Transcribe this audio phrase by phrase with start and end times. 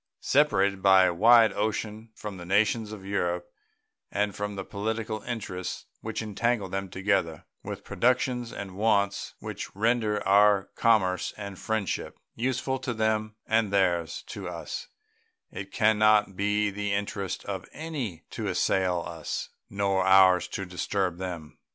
[0.23, 3.45] Separated by a wide ocean from the nations of Europe
[4.09, 10.27] and from the political interests which entangle them together, with productions and wants which render
[10.27, 14.87] our commerce and friendship useful to them and theirs to us,
[15.51, 21.19] it can not be the interest of any to assail us, nor ours to disturb
[21.19, 21.59] them.